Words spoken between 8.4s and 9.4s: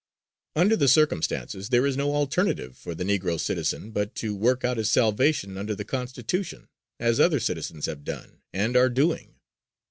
and are doing.